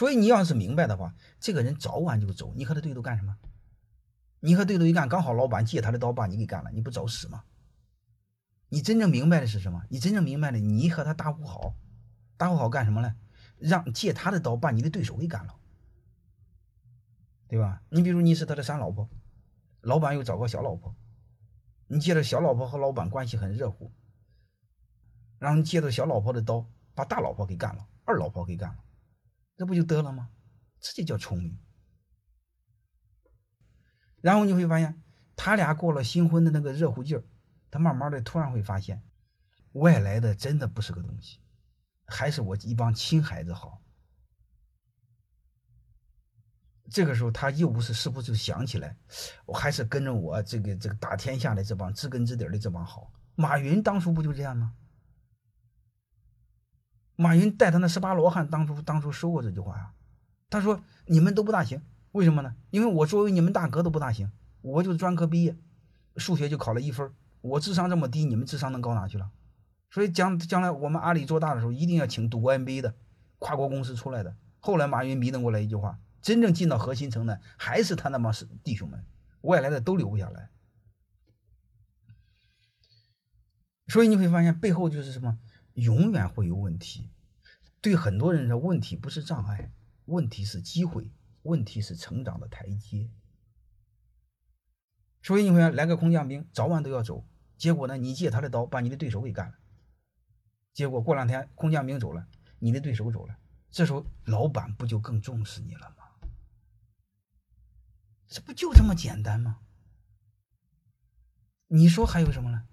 [0.00, 3.36] 所以你要是明白的话，这个人早晚就走，你和他对头干什么？
[4.38, 7.44] 你和对头一干，刚好老板借他的刀把你给干了，你不找死吗？
[8.70, 9.84] 你真正明白的是什么？
[9.90, 11.74] 你真正明白的，你和他打呼好，
[12.38, 13.14] 打呼好干什么呢？
[13.58, 15.54] 让借他的刀把你的对手给干了，
[17.46, 17.82] 对吧？
[17.90, 19.06] 你比如你是他的三老婆，
[19.82, 20.96] 老板又找个小老婆，
[21.88, 23.92] 你借着小老婆和老板关系很热乎，
[25.38, 28.78] 然后你借着小老婆的刀把大老婆给干了，二老婆给干了，
[29.60, 30.30] 这不就得了吗？
[30.80, 31.58] 这就叫聪明。
[34.22, 35.02] 然后你会发现，
[35.36, 37.22] 他俩过了新婚的那个热乎劲儿。
[37.70, 39.02] 他慢慢的突然会发现，
[39.72, 41.40] 外来的真的不是个东西，
[42.06, 43.82] 还是我一帮亲孩子好。
[46.90, 48.96] 这个时候他又不是是不是就想起来，
[49.44, 53.12] 我还是跟着我这个这个打天下的这帮知根知底的这帮好。
[53.34, 54.74] 马云当初不就这样吗？
[57.20, 59.92] 马云带他那十八罗汉当初当初说过这句话呀，
[60.48, 62.56] 他说你们都不大行，为什么呢？
[62.70, 64.32] 因为我作为你们大哥都不大行，
[64.62, 65.54] 我就专科毕业，
[66.16, 67.12] 数学就考了一分。
[67.42, 69.30] 我智商这么低，你们智商能高哪去了？
[69.90, 72.94] 所以将将来我们阿里做大的时候，一定要请读 MBA 的
[73.38, 74.34] 跨国公司出来的。
[74.58, 79.04] 后来马云迷瞪过来一句话：真正进到核心层的还是他那帮是弟兄们，
[79.42, 80.48] 外来的都留不下来。
[83.88, 85.38] 所以你会发现背后就是什么？
[85.74, 87.10] 永远会有问题。
[87.80, 89.72] 对很多人说，问题不是障碍，
[90.04, 91.10] 问题是机会，
[91.42, 93.10] 问题是成长的台阶。
[95.22, 97.26] 所以你会来个空降兵，早晚都要走。
[97.56, 99.58] 结果呢，你借他的刀把你的对手给干了。
[100.72, 102.26] 结果过两天空降兵走了，
[102.58, 103.36] 你的对手走了，
[103.70, 105.96] 这时候老板不就更重视你了吗？
[108.28, 109.60] 这不就这么简单吗？
[111.66, 112.66] 你说还有什么呢？